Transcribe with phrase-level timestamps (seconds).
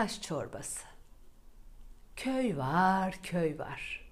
[0.00, 0.86] Taş çorbası.
[2.16, 4.10] Köy var, köy var.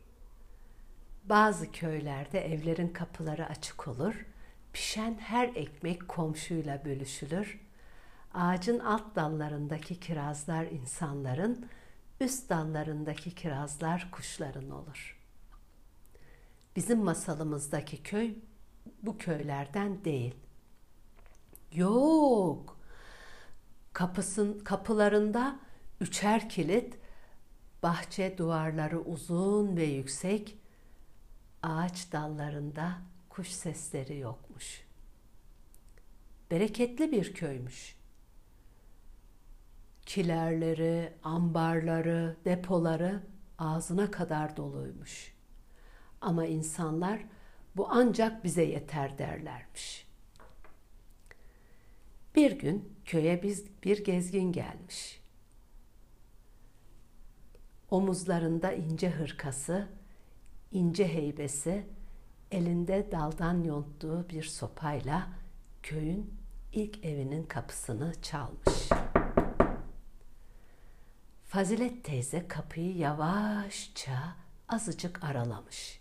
[1.25, 4.27] Bazı köylerde evlerin kapıları açık olur.
[4.73, 7.61] Pişen her ekmek komşuyla bölüşülür.
[8.35, 11.67] Ağacın alt dallarındaki kirazlar insanların,
[12.21, 15.19] üst dallarındaki kirazlar kuşların olur.
[16.77, 18.35] Bizim masalımızdaki köy
[19.03, 20.35] bu köylerden değil.
[21.73, 22.79] Yok.
[23.93, 25.68] Kapısın kapılarında
[26.01, 26.99] üçer kilit,
[27.83, 30.59] bahçe duvarları uzun ve yüksek,
[31.63, 32.99] ağaç dallarında
[33.29, 34.85] kuş sesleri yokmuş.
[36.51, 37.99] Bereketli bir köymüş.
[40.07, 43.23] Kilerleri, ambarları, depoları
[43.59, 45.35] ağzına kadar doluymuş.
[46.21, 47.21] Ama insanlar
[47.77, 50.09] bu ancak bize yeter derlermiş.
[52.35, 55.21] Bir gün köye biz bir gezgin gelmiş.
[57.91, 59.89] Omuzlarında ince hırkası,
[60.73, 61.87] ince heybesi,
[62.51, 65.29] elinde daldan yonttuğu bir sopayla
[65.83, 66.35] köyün
[66.73, 68.89] ilk evinin kapısını çalmış.
[71.45, 74.37] Fazilet teyze kapıyı yavaşça
[74.69, 76.01] azıcık aralamış.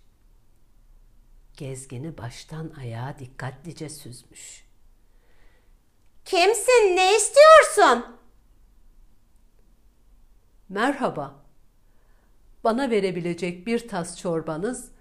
[1.58, 4.68] Gezgini baştan ayağa dikkatlice süzmüş.
[6.26, 6.96] Kimsin?
[6.96, 8.18] Ne istiyorsun?
[10.70, 11.47] Merhaba.
[12.64, 14.92] Bana verebilecek bir tas çorbanız,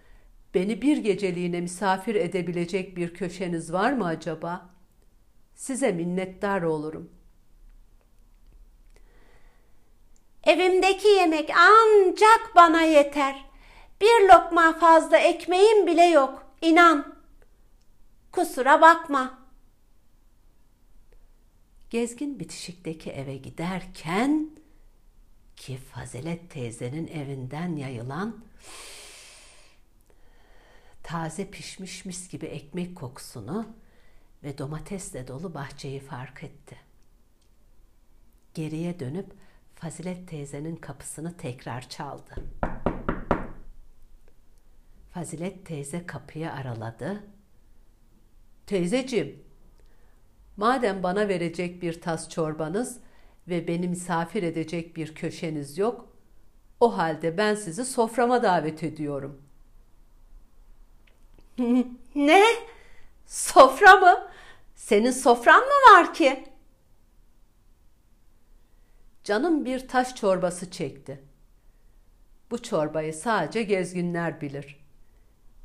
[0.55, 4.71] beni bir geceliğine misafir edebilecek bir köşeniz var mı acaba?
[5.55, 7.11] Size minnettar olurum.
[10.45, 13.45] Evimdeki yemek ancak bana yeter.
[14.01, 16.47] Bir lokma fazla ekmeğim bile yok.
[16.63, 17.17] İnan.
[18.33, 19.39] Kusura bakma.
[21.91, 24.51] Gezgin bitişikteki eve giderken
[25.57, 28.45] ki Fazilet teyzenin evinden yayılan
[31.03, 33.67] taze pişmiş mis gibi ekmek kokusunu
[34.43, 36.77] ve domatesle dolu bahçeyi fark etti.
[38.55, 39.33] Geriye dönüp
[39.75, 42.35] Fazilet teyzenin kapısını tekrar çaldı.
[45.11, 47.25] Fazilet teyze kapıyı araladı.
[48.67, 49.45] Teyzeciğim,
[50.57, 53.01] madem bana verecek bir tas çorbanız
[53.49, 56.09] ve beni misafir edecek bir köşeniz yok,
[56.81, 59.43] o halde ben sizi soframa davet ediyorum.
[62.15, 62.43] ne?
[63.27, 64.29] Sofra mı?
[64.75, 66.45] Senin sofran mı var ki?
[69.25, 71.25] Canım bir taş çorbası çekti.
[72.51, 74.87] Bu çorbayı sadece gezginler bilir.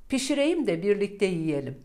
[0.09, 1.84] Pişireyim de birlikte yiyelim.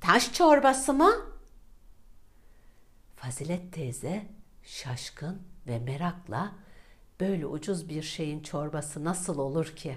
[0.00, 1.31] Taş çorbası mı?
[3.22, 4.26] Fazilet teyze
[4.62, 6.52] şaşkın ve merakla
[7.20, 9.96] böyle ucuz bir şeyin çorbası nasıl olur ki?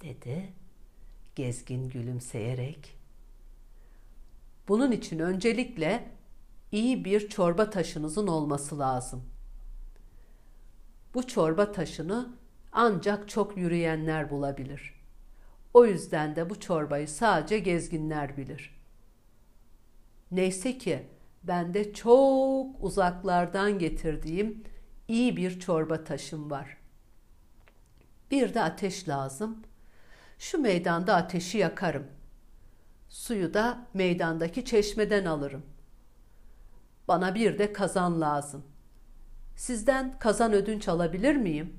[0.00, 0.52] dedi
[1.34, 2.96] gezgin gülümseyerek.
[4.68, 6.10] Bunun için öncelikle
[6.72, 9.24] iyi bir çorba taşınızın olması lazım.
[11.14, 12.36] Bu çorba taşını
[12.72, 14.94] ancak çok yürüyenler bulabilir.
[15.74, 18.80] O yüzden de bu çorbayı sadece gezginler bilir.
[20.30, 21.13] Neyse ki
[21.46, 24.64] ben de çok uzaklardan getirdiğim
[25.08, 26.76] iyi bir çorba taşım var.
[28.30, 29.62] Bir de ateş lazım.
[30.38, 32.06] Şu meydanda ateşi yakarım.
[33.08, 35.62] Suyu da meydandaki çeşmeden alırım.
[37.08, 38.64] Bana bir de kazan lazım.
[39.56, 41.76] Sizden kazan ödünç alabilir miyim?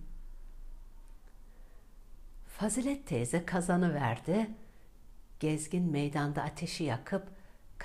[2.47, 4.49] Fazilet teyze kazanı verdi.
[5.39, 7.34] Gezgin meydanda ateşi yakıp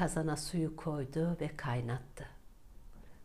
[0.00, 2.28] kazana suyu koydu ve kaynattı.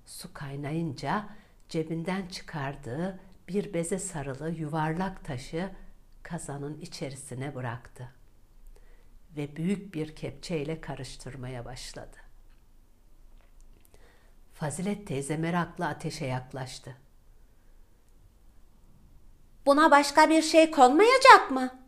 [0.06, 1.30] Su kaynayınca
[1.70, 5.70] cebinden çıkardığı bir beze sarılı yuvarlak taşı
[6.24, 8.12] kazanın içerisine bıraktı
[9.38, 12.18] ve büyük bir kepçeyle karıştırmaya başladı.
[14.54, 16.98] Fazilet teyze merakla ateşe yaklaştı.
[19.66, 21.80] Buna başka bir şey konmayacak mı?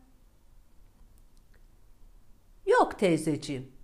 [2.66, 3.76] Yok teyzeciğim.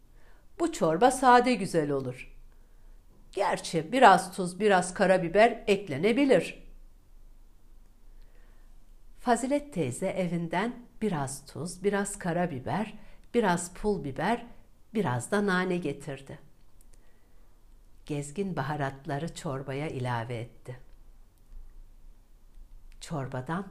[0.63, 2.33] Bu çorba sade güzel olur.
[3.31, 6.63] Gerçi biraz tuz, biraz karabiber eklenebilir.
[9.19, 12.94] Fazilet teyze evinden biraz tuz, biraz karabiber,
[13.33, 14.45] biraz pul biber,
[14.94, 16.39] biraz da nane getirdi.
[18.06, 20.80] Gezgin baharatları çorbaya ilave etti.
[23.01, 23.68] Çorbadan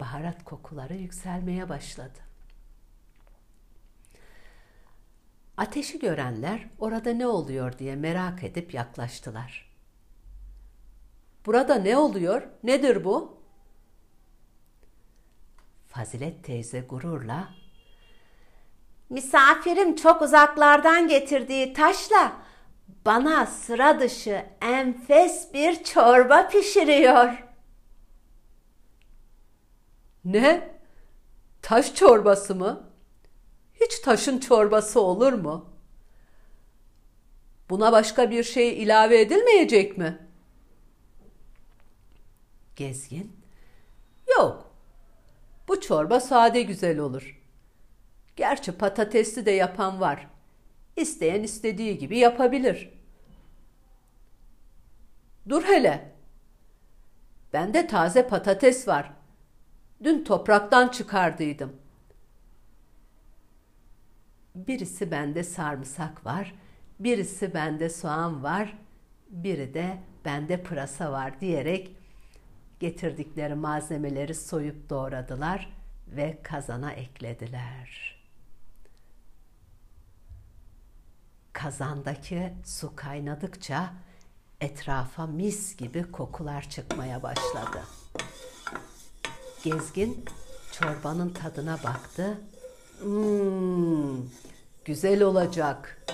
[0.00, 2.25] baharat kokuları yükselmeye başladı.
[5.56, 9.70] Ateşi görenler orada ne oluyor diye merak edip yaklaştılar.
[11.46, 12.42] Burada ne oluyor?
[12.62, 13.40] Nedir bu?
[15.88, 17.48] Fazilet teyze gururla
[19.10, 22.32] Misafirim çok uzaklardan getirdiği taşla
[23.06, 27.44] bana sıra dışı enfes bir çorba pişiriyor.
[30.24, 30.76] Ne?
[31.62, 32.90] Taş çorbası mı?
[33.86, 35.66] Hiç taşın çorbası olur mu?
[37.70, 40.18] Buna başka bir şey ilave edilmeyecek mi?
[42.76, 43.36] Gezgin,
[44.38, 44.70] yok.
[45.68, 47.42] Bu çorba sade güzel olur.
[48.36, 50.26] Gerçi patatesli de yapan var.
[50.96, 52.90] İsteyen istediği gibi yapabilir.
[55.48, 56.12] Dur hele.
[57.52, 59.12] Bende taze patates var.
[60.02, 61.85] Dün topraktan çıkardıydım.
[64.56, 66.54] Birisi bende sarımsak var,
[67.00, 68.78] birisi bende soğan var,
[69.30, 71.96] biri de bende pırasa var diyerek
[72.80, 75.72] getirdikleri malzemeleri soyup doğradılar
[76.08, 78.16] ve kazana eklediler.
[81.52, 83.92] Kazandaki su kaynadıkça
[84.60, 87.82] etrafa mis gibi kokular çıkmaya başladı.
[89.64, 90.24] Gezgin
[90.72, 92.40] çorbanın tadına baktı.
[94.86, 96.06] Güzel olacak.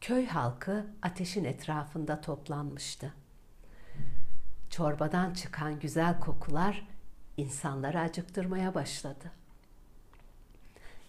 [0.00, 3.14] Köy halkı ateşin etrafında toplanmıştı.
[4.70, 6.88] Çorbadan çıkan güzel kokular
[7.36, 9.32] insanları acıktırmaya başladı.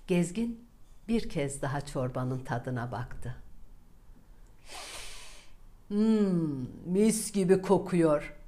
[0.07, 0.67] Gezgin
[1.07, 3.35] bir kez daha çorbanın tadına baktı.
[5.87, 8.40] Hmm, mis gibi kokuyor.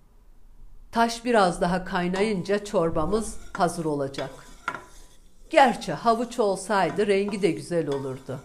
[0.94, 4.30] Taş biraz daha kaynayınca çorbamız hazır olacak.
[5.50, 8.40] Gerçi havuç olsaydı rengi de güzel olurdu.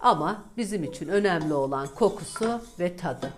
[0.00, 3.32] Ama bizim için önemli olan kokusu ve tadı.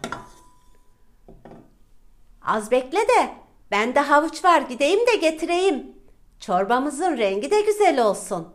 [2.43, 3.35] Az bekle de
[3.71, 5.97] bende havuç var gideyim de getireyim.
[6.41, 8.49] Çorbamızın rengi de güzel olsun.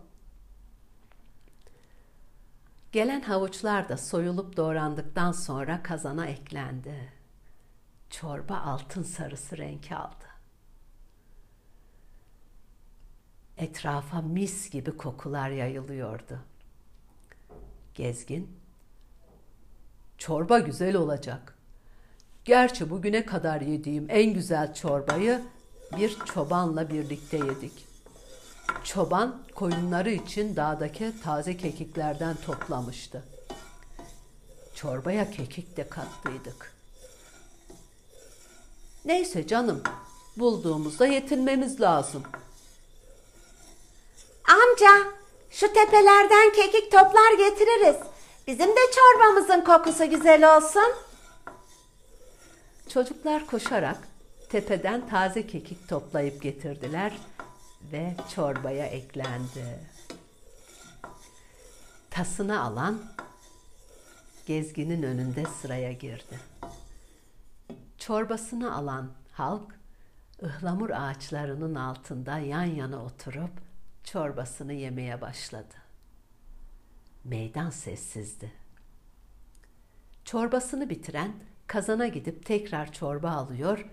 [2.91, 7.20] Gelen havuçlar da soyulup doğrandıktan sonra kazana eklendi.
[8.11, 10.25] Çorba altın sarısı renk aldı.
[13.57, 16.39] Etrafa mis gibi kokular yayılıyordu.
[17.95, 18.59] Gezgin,
[20.17, 21.57] çorba güzel olacak.
[22.45, 25.41] Gerçi bugüne kadar yediğim en güzel çorbayı
[25.97, 27.85] bir çobanla birlikte yedik.
[28.83, 33.23] Çoban koyunları için dağdaki taze kekiklerden toplamıştı.
[34.75, 36.80] Çorbaya kekik de kattıydık.
[39.06, 39.83] Neyse canım,
[40.38, 42.24] bulduğumuzda yetinmemiz lazım.
[44.48, 45.12] Amca,
[45.51, 47.95] şu tepelerden kekik toplar getiririz.
[48.48, 50.94] Bizim de çorbamızın kokusu güzel olsun.
[52.89, 53.98] Çocuklar koşarak
[54.50, 57.13] tepeden taze kekik toplayıp getirdiler
[57.92, 59.80] ve çorbaya eklendi.
[62.12, 63.01] Tasını alan
[64.45, 66.50] gezginin önünde sıraya girdi.
[68.01, 69.80] Çorbasını alan halk
[70.44, 73.51] ıhlamur ağaçlarının altında yan yana oturup
[74.03, 75.74] çorbasını yemeye başladı.
[77.24, 78.51] Meydan sessizdi.
[80.25, 81.34] Çorbasını bitiren
[81.67, 83.89] kazana gidip tekrar çorba alıyor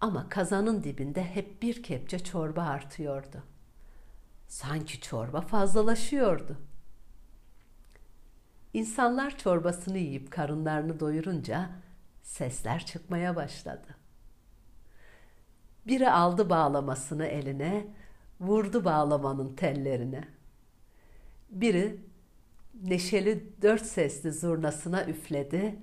[0.00, 3.42] ama kazanın dibinde hep bir kepçe çorba artıyordu.
[4.48, 6.56] Sanki çorba fazlalaşıyordu.
[8.72, 11.70] İnsanlar çorbasını yiyip karınlarını doyurunca
[12.28, 13.96] sesler çıkmaya başladı.
[15.86, 17.86] Biri aldı bağlamasını eline,
[18.40, 20.24] vurdu bağlamanın tellerine.
[21.50, 22.00] Biri
[22.82, 25.76] neşeli dört sesli zurnasına üfledi,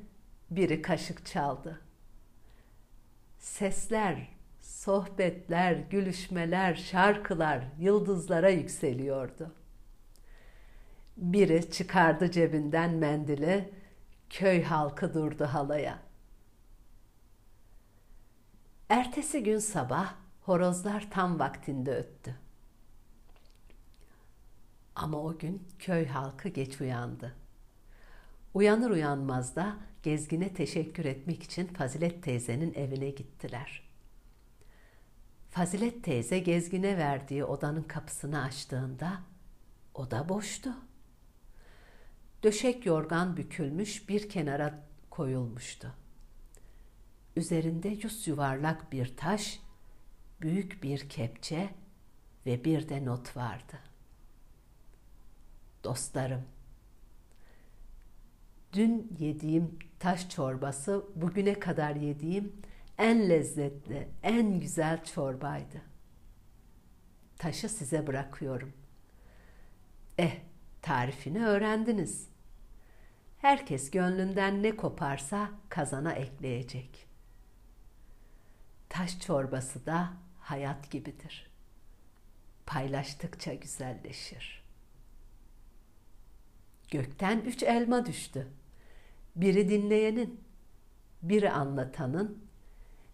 [0.52, 1.82] biri kaşık çaldı.
[3.40, 4.28] Sesler,
[4.62, 9.52] sohbetler, gülüşmeler, şarkılar yıldızlara yükseliyordu.
[11.18, 13.74] Biri çıkardı cebinden mendili,
[14.30, 16.05] köy halkı durdu halaya.
[18.90, 22.36] Ertesi gün sabah horozlar tam vaktinde öttü.
[24.96, 27.36] Ama o gün köy halkı geç uyandı.
[28.54, 33.90] Uyanır uyanmaz da gezgine teşekkür etmek için Fazilet teyzenin evine gittiler.
[35.50, 39.22] Fazilet teyze gezgine verdiği odanın kapısını açtığında
[39.94, 40.70] oda boştu.
[42.44, 46.05] Döşek yorgan bükülmüş bir kenara koyulmuştu.
[47.36, 49.60] Üzerinde yüz yuvarlak bir taş,
[50.42, 51.70] büyük bir kepçe
[52.46, 53.80] ve bir de not vardı.
[55.84, 56.46] Dostlarım,
[58.76, 62.54] Dün yediğim taş çorbası bugüne kadar yediğim
[62.98, 65.82] en lezzetli, en güzel çorbaydı.
[67.38, 68.74] Taşı size bırakıyorum.
[70.18, 70.38] Eh,
[70.82, 72.30] tarifini öğrendiniz.
[73.38, 77.08] Herkes gönlünden ne koparsa kazana ekleyecek.
[78.96, 81.52] Taş çorbası da hayat gibidir.
[82.66, 84.64] Paylaştıkça güzelleşir.
[86.92, 88.48] Gökten üç elma düştü.
[89.36, 90.42] Biri dinleyenin,
[91.22, 92.48] biri anlatanın,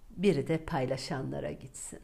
[0.09, 1.99] biri de paylaşanlara gitsin.